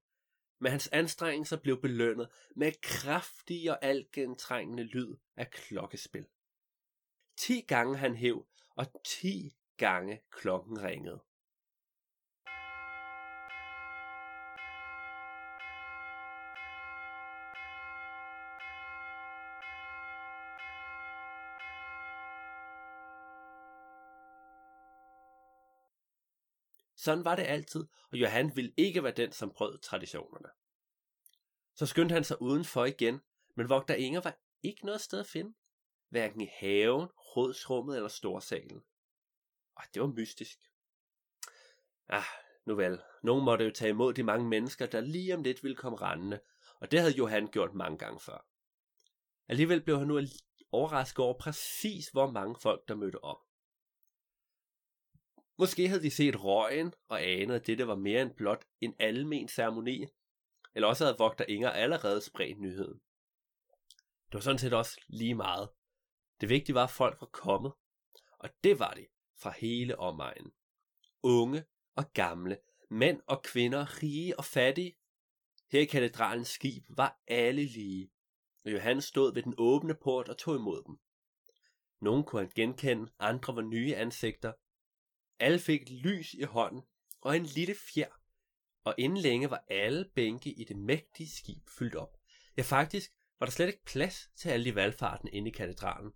men 0.60 0.72
hans 0.72 0.88
anstrengelser 0.88 1.58
blev 1.58 1.82
belønnet 1.82 2.30
med 2.56 2.72
kraftig 2.82 3.72
og 3.72 3.78
altgentrængende 3.82 4.84
lyd 4.84 5.16
af 5.36 5.52
klokkespil. 5.52 6.26
Ti 7.38 7.62
gange 7.62 7.98
han 7.98 8.16
hæv, 8.16 8.48
og 8.76 8.86
ti 9.06 9.56
gange 9.78 10.22
klokken 10.32 10.84
ringede. 10.84 11.20
Sådan 27.02 27.26
var 27.26 27.36
det 27.36 27.44
altid, 27.44 27.86
og 28.12 28.18
Johan 28.18 28.56
ville 28.56 28.74
ikke 28.78 29.04
være 29.04 29.14
den, 29.14 29.32
som 29.32 29.52
brød 29.52 29.78
traditionerne. 29.78 30.50
Så 31.76 31.86
skyndte 31.86 32.14
han 32.14 32.24
sig 32.24 32.42
udenfor 32.42 32.86
igen, 32.86 33.22
men 33.56 33.70
vogter 33.70 33.94
Inger 33.94 34.22
var 34.22 34.38
ikke 34.64 34.86
noget 34.86 35.02
sted 35.02 35.20
at 35.20 35.28
finde. 35.28 35.54
Hverken 36.10 36.42
i 36.42 36.50
haven, 36.60 37.08
rådsrummet 37.36 37.96
eller 37.96 38.10
storsalen. 38.10 38.84
Og 39.76 39.84
det 39.94 40.02
var 40.02 40.08
mystisk. 40.08 40.58
Ah, 42.10 42.24
nu 42.66 42.76
vel. 42.76 43.02
Nogen 43.24 43.46
måtte 43.46 43.66
jo 43.66 43.72
tage 43.72 43.90
imod 43.90 44.14
de 44.14 44.24
mange 44.24 44.48
mennesker, 44.48 44.86
der 44.86 45.02
lige 45.02 45.36
om 45.36 45.44
lidt 45.44 45.64
ville 45.64 45.76
komme 45.76 45.98
rendende, 45.98 46.40
og 46.80 46.92
det 46.92 47.00
havde 47.00 47.14
Johan 47.14 47.48
gjort 47.48 47.74
mange 47.74 47.98
gange 47.98 48.20
før. 48.20 48.48
Alligevel 49.48 49.82
blev 49.82 49.98
han 49.98 50.08
nu 50.08 50.22
overrasket 50.72 51.20
over 51.20 51.38
præcis, 51.40 52.10
hvor 52.10 52.32
mange 52.32 52.56
folk, 52.62 52.88
der 52.88 52.96
mødte 52.96 53.24
op. 53.24 53.51
Måske 55.62 55.88
havde 55.88 56.04
de 56.04 56.12
set 56.12 56.44
røgen 56.44 56.94
og 57.08 57.22
anet, 57.22 57.56
at 57.56 57.68
dette 57.68 57.88
var 57.88 57.96
mere 57.96 58.22
end 58.22 58.34
blot 58.36 58.66
en 58.80 58.96
almen 59.00 59.48
ceremoni, 59.48 60.06
eller 60.76 60.88
også 60.88 61.04
havde 61.04 61.18
vogter 61.18 61.46
Inger 61.46 61.70
allerede 61.70 62.22
spredt 62.22 62.60
nyheden. 62.60 63.00
Det 64.26 64.34
var 64.34 64.40
sådan 64.40 64.60
set 64.60 64.74
også 64.74 65.02
lige 65.08 65.36
meget. 65.36 65.70
Det 66.42 66.50
vigtige 66.50 66.76
var, 66.76 66.84
at 66.84 66.90
folk 66.90 67.22
var 67.22 67.28
kommet, 67.28 67.72
og 68.40 68.50
det 68.64 68.80
var 68.80 68.94
de 68.94 69.08
fra 69.42 69.54
hele 69.58 70.00
omegnen. 70.00 70.52
Unge 71.24 71.66
og 71.96 72.14
gamle, 72.14 72.58
mænd 72.90 73.22
og 73.28 73.44
kvinder, 73.44 74.02
rige 74.04 74.40
og 74.40 74.46
fattige. 74.46 74.96
Her 75.72 75.80
i 75.80 75.86
katedralens 75.86 76.48
skib 76.48 76.84
var 76.90 77.22
alle 77.28 77.66
lige, 77.66 78.12
og 78.66 78.72
Johannes 78.72 79.06
stod 79.06 79.34
ved 79.34 79.44
den 79.44 79.54
åbne 79.58 79.96
port 79.96 80.30
og 80.30 80.38
tog 80.38 80.56
imod 80.56 80.84
dem. 80.88 80.98
Nogle 82.00 82.24
kunne 82.24 82.42
han 82.42 82.52
genkende, 82.56 83.12
andre 83.20 83.56
var 83.56 83.62
nye 83.62 83.96
ansigter, 83.96 84.54
alle 85.42 85.60
fik 85.60 85.90
lys 85.90 86.34
i 86.34 86.44
hånden 86.44 86.82
og 87.22 87.38
en 87.38 87.46
lille 87.46 87.76
fjer, 87.76 88.22
og 88.84 88.96
inden 88.98 89.20
længe 89.20 89.50
var 89.50 89.66
alle 89.68 90.10
bænke 90.16 90.52
i 90.52 90.64
det 90.64 90.78
mægtige 90.78 91.30
skib 91.30 91.70
fyldt 91.70 91.96
op. 91.96 92.18
Ja, 92.58 92.62
faktisk 92.62 93.12
var 93.40 93.46
der 93.46 93.52
slet 93.52 93.68
ikke 93.68 93.86
plads 93.86 94.30
til 94.36 94.50
alle 94.50 94.66
de 94.66 94.76
valgfarten 94.76 95.30
inde 95.34 95.50
i 95.50 95.54
katedralen. 95.54 96.12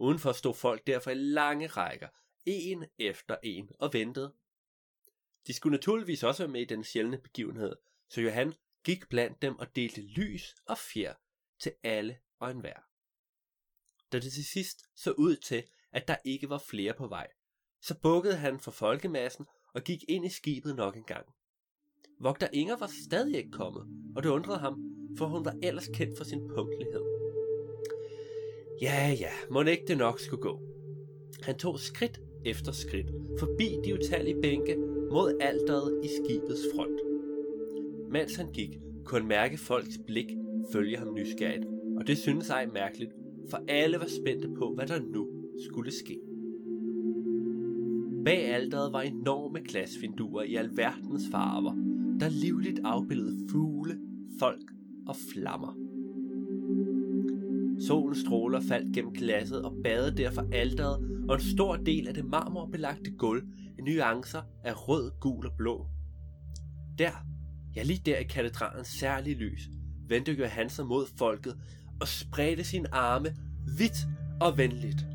Udenfor 0.00 0.32
stod 0.32 0.54
folk 0.54 0.86
derfor 0.86 1.10
i 1.10 1.14
lange 1.14 1.66
rækker, 1.66 2.08
en 2.46 2.84
efter 2.98 3.36
en, 3.42 3.70
og 3.78 3.92
ventede. 3.92 4.34
De 5.46 5.52
skulle 5.52 5.76
naturligvis 5.76 6.22
også 6.22 6.42
være 6.42 6.52
med 6.52 6.60
i 6.60 6.64
den 6.64 6.84
sjældne 6.84 7.18
begivenhed, 7.18 7.76
så 8.08 8.20
Johan 8.20 8.54
gik 8.84 9.08
blandt 9.08 9.42
dem 9.42 9.58
og 9.58 9.76
delte 9.76 10.00
lys 10.00 10.54
og 10.66 10.78
fjer 10.78 11.14
til 11.60 11.72
alle 11.82 12.18
og 12.38 12.50
enhver. 12.50 12.80
Da 14.12 14.20
det 14.20 14.32
til 14.32 14.44
sidst 14.44 14.84
så 14.96 15.12
ud 15.12 15.36
til, 15.36 15.64
at 15.92 16.08
der 16.08 16.16
ikke 16.24 16.48
var 16.48 16.58
flere 16.58 16.94
på 16.94 17.08
vej, 17.08 17.28
så 17.82 17.94
bukkede 18.02 18.34
han 18.34 18.60
for 18.60 18.70
folkemassen 18.70 19.46
og 19.74 19.82
gik 19.82 20.04
ind 20.08 20.24
i 20.24 20.28
skibet 20.28 20.76
nok 20.76 20.96
en 20.96 21.02
gang. 21.02 21.26
Vogter 22.20 22.48
Inger 22.52 22.76
var 22.76 22.90
stadig 23.06 23.36
ikke 23.36 23.50
kommet, 23.50 23.86
og 24.16 24.22
det 24.22 24.28
undrede 24.28 24.58
ham, 24.58 24.82
for 25.18 25.26
hun 25.26 25.44
var 25.44 25.54
ellers 25.62 25.88
kendt 25.88 26.16
for 26.16 26.24
sin 26.24 26.48
punktlighed. 26.54 27.02
Ja, 28.82 29.16
ja, 29.20 29.30
må 29.50 29.62
ikke 29.62 29.84
det 29.86 29.98
nok 29.98 30.20
skulle 30.20 30.42
gå. 30.42 30.60
Han 31.42 31.58
tog 31.58 31.78
skridt 31.78 32.20
efter 32.44 32.72
skridt, 32.72 33.06
forbi 33.38 33.76
de 33.84 33.94
utallige 33.94 34.40
bænke 34.42 34.76
mod 35.10 35.38
alteret 35.40 36.04
i 36.04 36.08
skibets 36.08 36.62
front. 36.74 37.00
Mens 38.10 38.36
han 38.36 38.52
gik, 38.52 38.78
kunne 39.04 39.20
han 39.20 39.28
mærke 39.28 39.58
folks 39.58 39.98
blik 40.06 40.30
følge 40.72 40.96
ham 40.96 41.14
nysgerrigt, 41.14 41.64
og 41.98 42.06
det 42.06 42.18
syntes 42.18 42.50
ej 42.50 42.66
mærkeligt, 42.66 43.12
for 43.50 43.64
alle 43.68 43.98
var 43.98 44.08
spændte 44.20 44.48
på, 44.58 44.74
hvad 44.74 44.86
der 44.86 45.00
nu 45.00 45.28
skulle 45.68 45.92
ske. 45.92 46.31
Bag 48.24 48.54
alderet 48.54 48.92
var 48.92 49.00
enorme 49.00 49.60
glasvinduer 49.60 50.42
i 50.42 50.54
alverdens 50.54 51.22
farver, 51.30 51.72
der 52.20 52.28
livligt 52.28 52.80
afbildede 52.84 53.48
fugle, 53.50 53.98
folk 54.38 54.70
og 55.08 55.16
flammer. 55.32 55.76
Solens 57.86 58.18
stråler 58.18 58.60
faldt 58.68 58.94
gennem 58.94 59.12
glasset 59.12 59.64
og 59.64 59.76
badede 59.84 60.16
derfor 60.16 60.46
alderet 60.52 61.24
og 61.28 61.34
en 61.34 61.40
stor 61.40 61.76
del 61.76 62.08
af 62.08 62.14
det 62.14 62.24
marmorbelagte 62.24 63.10
gulv 63.10 63.42
i 63.78 63.82
nuancer 63.82 64.42
af 64.64 64.88
rød, 64.88 65.10
gul 65.20 65.46
og 65.46 65.52
blå. 65.58 65.86
Der, 66.98 67.10
ja 67.76 67.82
lige 67.82 68.02
der 68.06 68.16
i 68.16 68.24
katedralens 68.24 68.88
særlige 68.88 69.36
lys, 69.36 69.68
vendte 70.08 70.32
Johan 70.32 70.70
sig 70.70 70.86
mod 70.86 71.06
folket 71.18 71.54
og 72.00 72.08
spredte 72.08 72.64
sine 72.64 72.94
arme 72.94 73.28
vidt 73.78 74.06
og 74.40 74.58
venligt. 74.58 75.06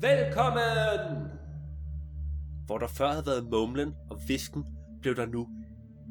Velkommen! 0.00 1.41
Hvor 2.66 2.78
der 2.78 2.86
før 2.86 3.10
havde 3.10 3.26
været 3.26 3.50
mumlen 3.50 3.94
og 4.10 4.20
visken, 4.28 4.64
blev 5.00 5.16
der 5.16 5.26
nu 5.26 5.48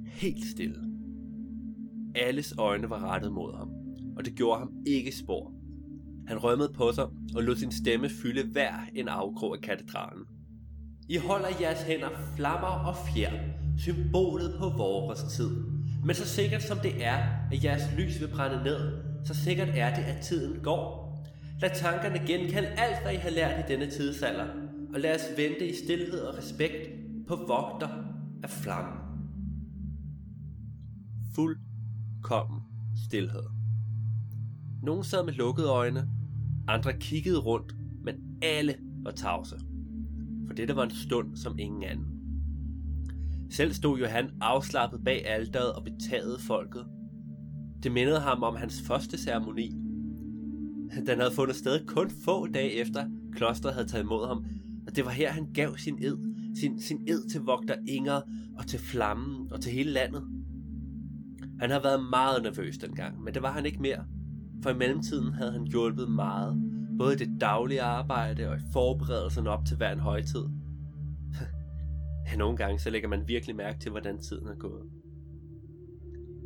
helt 0.05 0.45
stille. 0.45 0.75
Alles 2.15 2.53
øjne 2.57 2.89
var 2.89 2.99
rettet 3.13 3.31
mod 3.31 3.57
ham, 3.57 3.69
og 4.17 4.25
det 4.25 4.35
gjorde 4.35 4.59
ham 4.59 4.71
ikke 4.87 5.11
spor. 5.17 5.51
Han 6.27 6.43
rømmede 6.43 6.73
på 6.73 6.91
sig 6.91 7.05
og 7.35 7.43
lod 7.43 7.55
sin 7.55 7.71
stemme 7.71 8.09
fylde 8.09 8.51
hver 8.51 8.73
en 8.95 9.07
afkrog 9.07 9.55
af 9.55 9.61
katedralen. 9.61 10.23
I 11.09 11.17
holder 11.17 11.47
jeres 11.61 11.81
hænder 11.81 12.09
flammer 12.35 12.67
og 12.67 12.95
fjer, 12.95 13.31
symbolet 13.77 14.55
på 14.59 14.69
vores 14.69 15.23
tid. 15.23 15.49
Men 16.05 16.15
så 16.15 16.27
sikkert 16.27 16.63
som 16.63 16.77
det 16.83 17.05
er, 17.05 17.17
at 17.51 17.63
jeres 17.63 17.83
lys 17.97 18.19
vil 18.21 18.27
brænde 18.27 18.63
ned, 18.63 19.03
så 19.25 19.33
sikkert 19.33 19.69
er 19.73 19.95
det, 19.95 20.01
at 20.01 20.21
tiden 20.21 20.63
går. 20.63 21.01
Lad 21.61 21.69
tankerne 21.75 22.19
genkalde 22.27 22.67
alt, 22.67 23.01
hvad 23.03 23.13
I 23.13 23.15
har 23.15 23.29
lært 23.29 23.59
i 23.59 23.73
denne 23.73 23.91
tidsalder, 23.91 24.47
og 24.93 24.99
lad 24.99 25.15
os 25.15 25.37
vente 25.37 25.69
i 25.69 25.73
stillhed 25.73 26.19
og 26.19 26.37
respekt 26.37 26.89
på 27.27 27.35
vogter 27.35 27.87
af 28.43 28.49
flammen. 28.49 28.99
Fuldkommen 31.35 32.61
stillhed. 33.05 33.43
Nogle 34.83 35.03
sad 35.03 35.25
med 35.25 35.33
lukkede 35.33 35.69
øjne, 35.69 36.09
andre 36.67 36.93
kiggede 36.99 37.39
rundt, 37.39 37.75
men 38.03 38.15
alle 38.41 38.75
var 39.03 39.11
tavse. 39.11 39.55
For 40.47 40.53
dette 40.53 40.75
var 40.75 40.83
en 40.83 40.91
stund 40.91 41.35
som 41.35 41.59
ingen 41.59 41.83
anden. 41.83 42.05
Selv 43.51 43.73
stod 43.73 43.99
Johan 43.99 44.29
afslappet 44.41 45.03
bag 45.03 45.27
alderet 45.27 45.73
og 45.73 45.83
betagede 45.83 46.39
folket. 46.39 46.85
Det 47.83 47.91
mindede 47.91 48.19
ham 48.19 48.43
om 48.43 48.55
hans 48.55 48.81
første 48.81 49.17
ceremoni. 49.17 49.71
Den 51.05 51.19
havde 51.19 51.35
fundet 51.35 51.55
sted 51.55 51.85
kun 51.87 52.09
få 52.25 52.47
dage 52.47 52.71
efter, 52.71 53.05
klosteret 53.33 53.73
havde 53.73 53.87
taget 53.87 54.03
imod 54.03 54.27
ham, 54.27 54.45
og 54.91 54.97
det 54.97 55.05
var 55.05 55.11
her, 55.11 55.31
han 55.31 55.53
gav 55.53 55.77
sin 55.77 56.03
ed, 56.03 56.17
sin, 56.59 56.81
sin 56.81 57.01
ed 57.07 57.29
til 57.29 57.41
vogter 57.41 57.75
Inger 57.87 58.21
og 58.57 58.67
til 58.67 58.79
flammen 58.79 59.51
og 59.51 59.61
til 59.61 59.71
hele 59.71 59.91
landet. 59.91 60.23
Han 61.59 61.69
har 61.69 61.81
været 61.81 62.09
meget 62.09 62.43
nervøs 62.43 62.77
dengang, 62.77 63.23
men 63.23 63.33
det 63.33 63.41
var 63.41 63.51
han 63.51 63.65
ikke 63.65 63.81
mere. 63.81 64.05
For 64.63 64.69
i 64.69 64.77
mellemtiden 64.77 65.33
havde 65.33 65.51
han 65.51 65.67
hjulpet 65.67 66.11
meget, 66.11 66.61
både 66.97 67.13
i 67.13 67.17
det 67.17 67.41
daglige 67.41 67.81
arbejde 67.81 68.49
og 68.49 68.55
i 68.57 68.59
forberedelsen 68.73 69.47
op 69.47 69.65
til 69.65 69.77
hver 69.77 69.91
en 69.91 69.99
højtid. 69.99 70.43
ja, 72.31 72.35
nogle 72.37 72.57
gange 72.57 72.79
så 72.79 72.89
lægger 72.89 73.09
man 73.09 73.27
virkelig 73.27 73.55
mærke 73.55 73.79
til, 73.79 73.91
hvordan 73.91 74.19
tiden 74.19 74.47
er 74.47 74.55
gået. 74.55 74.83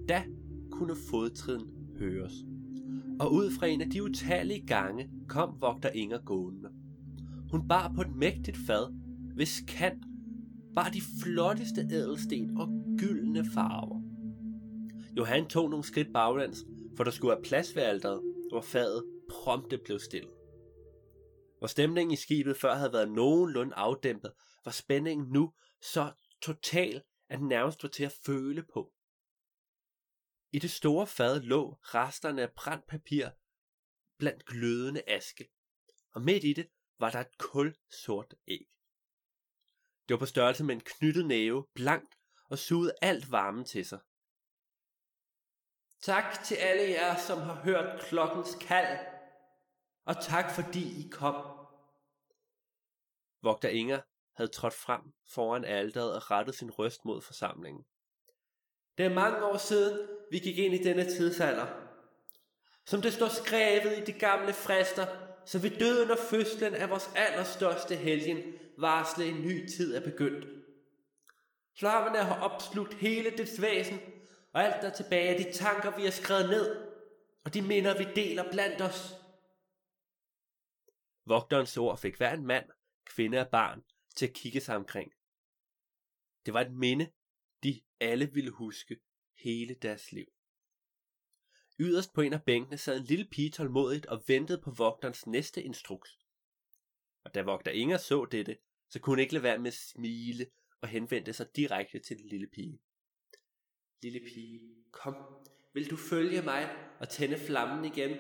Da 0.10 0.24
kunne 0.72 0.96
fodtrin 1.10 1.62
høres, 2.00 2.34
og 3.20 3.34
ud 3.34 3.52
fra 3.60 3.68
en 3.68 3.82
af 3.82 3.90
de 3.90 4.04
utallige 4.04 4.66
gange 4.68 5.10
kom 5.28 5.58
vogter 5.62 5.90
Inger 5.90 6.20
gående. 6.26 6.70
Hun 7.52 7.68
bar 7.68 7.92
på 7.96 8.02
et 8.02 8.16
mægtigt 8.16 8.58
fad, 8.68 8.94
hvis 9.36 9.64
kant 9.68 10.06
bar 10.76 10.90
de 10.90 11.02
flotteste 11.24 11.82
ædelsten 11.82 12.58
og 12.58 12.68
gyldne 13.00 13.46
farver. 13.54 14.02
Johan 15.18 15.48
tog 15.48 15.70
nogle 15.70 15.86
skridt 15.86 16.14
baglæns 16.14 16.66
for 16.98 17.04
der 17.04 17.12
skulle 17.12 17.36
være 17.36 17.44
plads 17.44 17.76
ved 17.76 17.84
alderet, 17.84 18.22
hvor 18.50 18.62
fadet 18.62 19.06
prompte 19.30 19.78
blev 19.78 20.00
stillet. 20.00 20.34
Hvor 21.58 21.68
stemningen 21.68 22.14
i 22.14 22.16
skibet 22.16 22.58
før 22.58 22.76
havde 22.76 22.94
været 22.94 23.12
nogenlunde 23.12 23.76
afdæmpet, 23.76 24.34
var 24.66 24.72
spændingen 24.72 25.28
nu 25.28 25.54
så 25.82 26.12
total, 26.42 27.04
at 27.30 27.40
den 27.40 27.48
nærmest 27.48 27.84
var 27.84 27.90
til 27.90 28.04
at 28.04 28.16
føle 28.26 28.64
på. 28.74 28.94
I 30.52 30.60
det 30.60 30.72
store 30.72 31.08
fad 31.08 31.42
lå 31.42 31.74
resterne 31.82 32.42
af 32.42 32.52
brændt 32.52 32.88
papir 32.88 33.28
blandt 34.18 34.46
glødende 34.46 35.02
aske, 35.08 35.50
og 36.14 36.22
midt 36.22 36.44
i 36.44 36.54
det 36.54 36.68
var 37.00 37.12
der 37.12 37.20
et 37.20 37.38
kul 37.38 37.76
sort 37.90 38.34
æg. 38.48 38.68
Det 40.08 40.14
var 40.14 40.18
på 40.18 40.26
størrelse 40.26 40.64
med 40.64 40.76
en 40.76 40.82
knyttet 40.82 41.26
næve, 41.26 41.68
blankt 41.74 42.16
og 42.50 42.60
sugede 42.60 42.94
alt 43.02 43.32
varmen 43.32 43.66
til 43.66 43.86
sig. 43.86 44.00
Tak 46.02 46.44
til 46.44 46.56
alle 46.56 46.92
jer, 46.92 47.18
som 47.18 47.40
har 47.40 47.56
hørt 47.56 48.02
klokkens 48.02 48.58
kald, 48.62 49.00
og 50.06 50.16
tak 50.24 50.52
fordi 50.56 51.06
I 51.06 51.10
kom. 51.10 51.68
Vogter 53.42 53.70
Inger 53.70 54.02
havde 54.36 54.52
trådt 54.52 54.74
frem 54.74 55.02
foran 55.34 55.66
alderet 55.66 56.16
og 56.16 56.32
rettet 56.32 56.56
sin 56.56 56.72
røst 56.72 57.06
mod 57.06 57.22
forsamlingen. 57.22 57.86
Det 58.98 59.06
er 59.06 59.14
mange 59.14 59.46
år 59.46 59.58
siden, 59.58 60.10
vi 60.32 60.40
gik 60.40 60.58
ind 60.58 60.74
i 60.74 60.84
denne 60.84 61.04
tidsalder. 61.04 61.68
Som 62.86 63.02
det 63.02 63.14
står 63.14 63.28
skrevet 63.28 63.98
i 63.98 64.12
de 64.12 64.20
gamle 64.20 64.54
frister, 64.54 65.25
så 65.46 65.60
vil 65.60 65.80
døden 65.80 66.12
og 66.12 66.18
fødslen 66.30 66.76
af 66.76 66.90
vores 66.90 67.10
allerstørste 67.16 67.96
helgen 67.96 68.54
varsle 68.78 69.26
en 69.26 69.42
ny 69.42 69.68
tid 69.68 69.96
er 69.96 70.04
begyndt. 70.04 70.48
Flammerne 71.78 72.24
har 72.24 72.50
opslugt 72.50 72.94
hele 72.94 73.38
dets 73.38 73.62
væsen, 73.62 74.00
og 74.54 74.64
alt 74.64 74.82
der 74.82 74.90
tilbage 74.90 75.34
er 75.34 75.38
de 75.38 75.52
tanker, 75.52 75.96
vi 75.96 76.04
har 76.04 76.12
skrevet 76.12 76.50
ned, 76.50 76.76
og 77.46 77.54
de 77.54 77.62
minder, 77.62 77.98
vi 77.98 78.08
deler 78.16 78.52
blandt 78.52 78.82
os. 78.82 79.16
Vogterens 81.26 81.78
ord 81.78 81.98
fik 81.98 82.18
hver 82.18 82.34
en 82.34 82.46
mand, 82.46 82.66
kvinde 83.06 83.40
og 83.40 83.50
barn 83.50 83.84
til 84.16 84.28
at 84.28 84.34
kigge 84.34 84.62
sig 84.62 84.76
omkring. 84.76 85.12
Det 86.46 86.54
var 86.54 86.62
et 86.62 86.74
minde, 86.74 87.12
de 87.64 87.82
alle 88.00 88.32
ville 88.34 88.52
huske 88.52 89.00
hele 89.38 89.74
deres 89.74 90.12
liv. 90.12 90.35
Yderst 91.80 92.14
på 92.14 92.22
en 92.22 92.34
af 92.34 92.44
bænkene 92.44 92.78
sad 92.78 92.98
en 92.98 93.04
lille 93.04 93.26
pige 93.26 93.50
tålmodigt 93.50 94.06
og 94.06 94.24
ventede 94.28 94.62
på 94.62 94.72
vogterens 94.72 95.28
næste 95.28 95.64
instruks. 95.64 96.20
Og 97.24 97.36
da 97.36 97.42
vogter 97.42 97.72
Inger 97.72 97.98
så 97.98 98.26
dette, 98.26 98.58
så 98.90 99.00
kunne 99.00 99.12
hun 99.12 99.20
ikke 99.20 99.34
lade 99.34 99.44
være 99.44 99.58
med 99.58 99.68
at 99.68 99.74
smile 99.74 100.48
og 100.82 100.88
henvendte 100.88 101.34
sig 101.34 101.56
direkte 101.56 102.00
til 102.00 102.18
den 102.18 102.30
lille 102.30 102.48
pige. 102.48 102.80
Lille 104.02 104.20
pige, 104.20 104.62
kom, 104.92 105.16
vil 105.74 105.90
du 105.90 105.98
følge 105.98 106.42
mig 106.42 106.70
og 107.00 107.10
tænde 107.10 107.38
flammen 107.38 107.86
igen? 107.86 108.18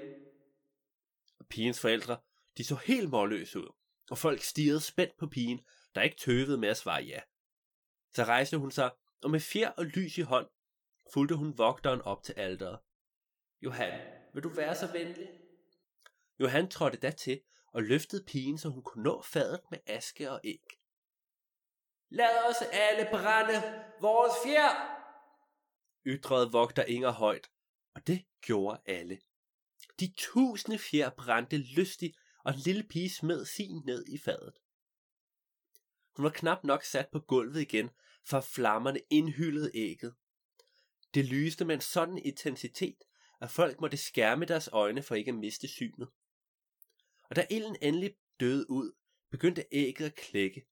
Og 1.40 1.48
pigens 1.48 1.80
forældre, 1.80 2.18
de 2.58 2.64
så 2.64 2.76
helt 2.76 3.10
målløse 3.10 3.60
ud, 3.60 3.74
og 4.10 4.18
folk 4.18 4.42
stirrede 4.42 4.82
spændt 4.82 5.18
på 5.18 5.28
pigen, 5.28 5.60
der 5.96 6.02
ikke 6.02 6.18
tøvede 6.18 6.58
med 6.58 6.70
at 6.70 6.78
svare 6.78 7.04
ja. 7.04 7.20
Så 8.16 8.24
rejste 8.24 8.58
hun 8.58 8.72
sig, 8.72 8.92
og 9.24 9.32
med 9.32 9.40
fjer 9.40 9.70
og 9.70 9.86
lys 9.86 10.18
i 10.18 10.22
hånd, 10.22 10.48
fulgte 11.14 11.36
hun 11.36 11.58
vogteren 11.58 12.02
op 12.02 12.24
til 12.24 12.34
alderet. 12.34 12.80
Johan, 13.62 14.00
vil 14.34 14.44
du 14.44 14.50
være 14.50 14.76
så 14.76 14.92
venlig? 14.92 15.30
Johan 16.40 16.70
trådte 16.70 16.98
da 16.98 17.12
til 17.12 17.42
og 17.68 17.84
løftede 17.84 18.24
pigen, 18.24 18.58
så 18.58 18.70
hun 18.70 18.84
kunne 18.84 19.04
nå 19.04 19.22
fadet 19.22 19.62
med 19.72 19.80
aske 19.88 20.32
og 20.32 20.42
æg. 20.44 20.80
Lad 22.10 22.50
os 22.50 22.62
alle 22.72 23.08
brænde 23.12 23.86
vores 24.02 24.34
fjer, 24.46 24.96
ytrede 26.06 26.52
vogter 26.52 26.84
Inger 26.84 27.12
højt, 27.12 27.50
og 27.96 28.08
det 28.08 28.26
gjorde 28.42 28.82
alle. 28.86 29.20
De 30.00 30.14
tusinde 30.18 30.80
fjer 30.80 31.10
brændte 31.10 31.58
lystigt, 31.58 32.18
og 32.44 32.54
den 32.54 32.62
lille 32.62 32.84
pige 32.84 33.10
smed 33.10 33.46
sin 33.46 33.82
ned 33.86 34.06
i 34.08 34.18
fadet. 34.18 34.60
Hun 36.16 36.24
var 36.24 36.30
knap 36.30 36.64
nok 36.64 36.84
sat 36.84 37.10
på 37.12 37.20
gulvet 37.20 37.62
igen, 37.62 37.90
for 38.26 38.42
flammerne 38.42 39.00
indhyldede 39.10 39.72
ægget. 39.74 40.16
Det 41.14 41.26
lyste 41.26 41.66
med 41.66 41.76
en 41.76 41.82
sådan 41.82 42.18
intensitet, 42.18 43.04
at 43.42 43.52
folk 43.52 43.82
måtte 43.82 43.98
skærme 43.98 44.46
deres 44.46 44.70
øjne 44.72 45.04
for 45.04 45.16
ikke 45.16 45.30
at 45.30 45.36
miste 45.36 45.68
synet. 45.68 46.08
Og 47.30 47.36
da 47.36 47.48
ilden 47.50 47.78
endelig 47.82 48.16
døde 48.40 48.70
ud, 48.70 48.92
begyndte 49.32 49.66
ægget 49.72 50.06
at 50.06 50.16
klække. 50.16 50.66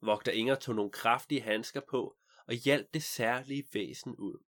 Vogter 0.00 0.32
Inger 0.32 0.54
tog 0.54 0.74
nogle 0.74 0.90
kraftige 0.90 1.40
handsker 1.40 1.80
på 1.90 2.16
og 2.46 2.54
hjalp 2.54 2.94
det 2.94 3.02
særlige 3.02 3.68
væsen 3.72 4.16
ud. 4.16 4.44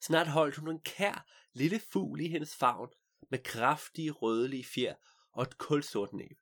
Snart 0.00 0.28
holdt 0.28 0.56
hun 0.56 0.70
en 0.70 0.80
kær 0.80 1.26
lille 1.52 1.80
fugl 1.92 2.20
i 2.20 2.28
hendes 2.28 2.56
favn 2.56 2.88
med 3.30 3.42
kraftige 3.42 4.10
rødlige 4.10 4.64
fjer 4.64 4.94
og 5.32 5.42
et 5.42 5.58
kulsort 5.58 6.12
næb. 6.12 6.38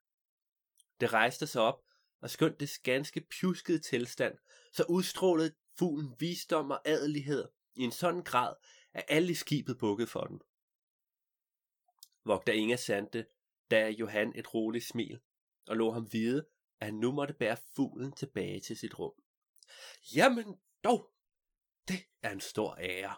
Det 1.01 1.13
rejste 1.13 1.47
sig 1.47 1.63
op, 1.63 1.83
og 2.21 2.31
skønt 2.31 2.61
det 2.61 2.71
ganske 2.83 3.21
pjuskede 3.21 3.79
tilstand, 3.79 4.39
så 4.73 4.85
udstrålede 4.89 5.55
fuglen 5.79 6.15
visdom 6.19 6.71
og 6.71 6.89
adelighed 6.89 7.49
i 7.75 7.83
en 7.83 7.93
sådan 7.93 8.23
grad, 8.23 8.55
at 8.93 9.05
alle 9.09 9.31
i 9.31 9.35
skibet 9.35 9.79
bukkede 9.79 10.09
for 10.09 10.25
den. 10.25 10.41
Vogter 12.25 12.53
Inga 12.53 12.77
sandte, 12.77 13.27
da 13.71 13.89
Johan 13.89 14.33
et 14.37 14.55
roligt 14.55 14.85
smil, 14.85 15.21
og 15.67 15.77
lå 15.77 15.91
ham 15.91 16.13
vide, 16.13 16.47
at 16.81 16.87
han 16.87 16.95
nu 16.95 17.13
måtte 17.13 17.35
bære 17.35 17.57
fuglen 17.77 18.13
tilbage 18.13 18.61
til 18.61 18.77
sit 18.77 18.99
rum. 18.99 19.13
Jamen 20.15 20.61
dog, 20.85 21.13
det 21.89 21.99
er 22.23 22.31
en 22.31 22.41
stor 22.41 22.77
ære. 22.81 23.17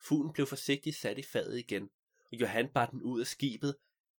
Fuglen 0.00 0.32
blev 0.32 0.46
forsigtigt 0.46 0.96
sat 0.96 1.18
i 1.18 1.22
fadet 1.22 1.58
igen, 1.58 1.90
og 2.24 2.40
Johan 2.40 2.72
bar 2.72 2.86
den 2.86 3.02
ud 3.02 3.20
af 3.20 3.26
skibet, 3.26 3.76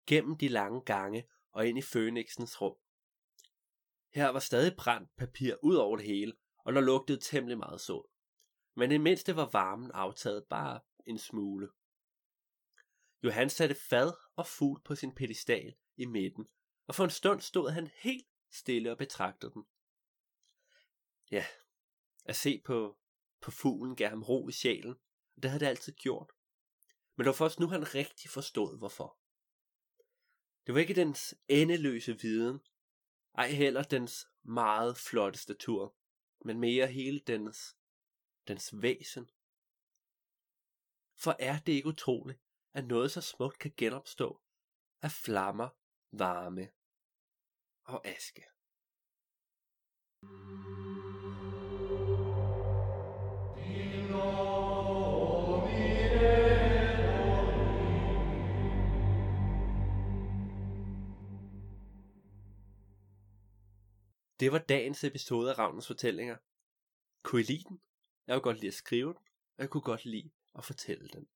gennem 0.06 0.38
de 0.38 0.48
lange 0.48 0.80
gange 0.80 1.28
og 1.52 1.66
ind 1.66 1.78
i 1.78 1.82
Fønixens 1.82 2.60
rum. 2.60 2.76
Her 4.14 4.28
var 4.28 4.40
stadig 4.40 4.76
brændt 4.76 5.16
papir 5.16 5.54
ud 5.62 5.74
over 5.74 5.96
det 5.96 6.06
hele, 6.06 6.32
og 6.64 6.72
der 6.72 6.80
lugtede 6.80 7.20
temmelig 7.20 7.58
meget 7.58 7.80
sod. 7.80 8.17
Men 8.78 8.92
imens 8.92 9.04
mindste 9.04 9.36
var 9.36 9.50
varmen 9.52 9.90
aftaget 9.90 10.44
bare 10.50 10.80
en 11.06 11.18
smule. 11.18 11.68
Johan 13.22 13.50
satte 13.50 13.74
fad 13.74 14.12
og 14.36 14.46
fugl 14.46 14.80
på 14.84 14.94
sin 14.94 15.14
pedestal 15.14 15.76
i 15.96 16.04
midten, 16.04 16.48
og 16.86 16.94
for 16.94 17.04
en 17.04 17.10
stund 17.10 17.40
stod 17.40 17.70
han 17.70 17.86
helt 17.86 18.26
stille 18.50 18.90
og 18.90 18.98
betragtede 18.98 19.52
den. 19.52 19.64
Ja, 21.30 21.46
at 22.24 22.36
se 22.36 22.62
på, 22.64 22.98
på 23.40 23.50
fuglen 23.50 23.96
gav 23.96 24.08
ham 24.08 24.22
ro 24.22 24.48
i 24.48 24.52
sjælen, 24.52 24.96
og 25.36 25.42
det 25.42 25.50
havde 25.50 25.60
det 25.60 25.70
altid 25.70 25.92
gjort. 25.92 26.32
Men 27.16 27.24
det 27.24 27.26
var 27.26 27.36
først 27.36 27.60
nu, 27.60 27.66
han 27.66 27.94
rigtig 27.94 28.30
forstod, 28.30 28.78
hvorfor. 28.78 29.18
Det 30.66 30.74
var 30.74 30.80
ikke 30.80 30.94
dens 30.94 31.34
endeløse 31.48 32.20
viden, 32.20 32.60
ej 33.34 33.50
heller 33.50 33.82
dens 33.82 34.26
meget 34.42 34.96
flotte 34.96 35.38
statur, 35.38 35.96
men 36.44 36.60
mere 36.60 36.86
hele 36.86 37.20
dens, 37.20 37.77
dens 38.48 38.82
væsen. 38.82 39.30
For 41.22 41.36
er 41.38 41.58
det 41.58 41.72
ikke 41.72 41.88
utroligt, 41.88 42.40
at 42.74 42.84
noget 42.84 43.10
så 43.10 43.20
smukt 43.20 43.58
kan 43.58 43.72
genopstå 43.76 44.40
af 45.02 45.10
flammer, 45.10 45.68
varme 46.12 46.70
og 47.84 48.06
aske? 48.06 48.44
Det 64.40 64.52
var 64.52 64.58
dagens 64.58 65.04
episode 65.04 65.50
af 65.50 65.58
Ravnens 65.58 65.86
Fortællinger. 65.86 66.36
Kunne 67.22 67.40
I 67.40 67.44
lide 67.44 67.64
den? 67.68 67.80
Jeg 68.28 68.34
kunne 68.34 68.42
godt 68.42 68.56
lide 68.56 68.68
at 68.68 68.74
skrive 68.74 69.14
den, 69.14 69.22
og 69.56 69.62
jeg 69.62 69.70
kunne 69.70 69.80
godt 69.80 70.04
lide 70.04 70.30
at 70.54 70.64
fortælle 70.64 71.08
den. 71.08 71.28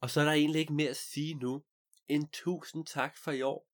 Og 0.00 0.10
så 0.10 0.20
er 0.20 0.24
der 0.24 0.32
egentlig 0.32 0.60
ikke 0.60 0.72
mere 0.72 0.90
at 0.90 0.96
sige 0.96 1.34
nu, 1.34 1.64
end 2.08 2.28
tusind 2.32 2.86
tak 2.86 3.16
for 3.16 3.32
i 3.32 3.42
år. 3.42 3.68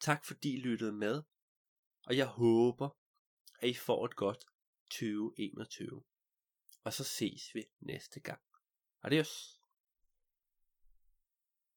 Tak 0.00 0.24
fordi 0.24 0.54
I 0.54 0.60
lyttede 0.60 0.92
med. 0.92 1.22
Og 2.06 2.16
jeg 2.16 2.26
håber, 2.26 2.88
at 3.60 3.68
I 3.68 3.74
får 3.74 4.04
et 4.04 4.16
godt 4.16 4.44
2021. 4.90 6.02
Og 6.84 6.92
så 6.92 7.04
ses 7.04 7.54
vi 7.54 7.64
næste 7.80 8.20
gang. 8.20 8.40
Adios. 9.02 9.57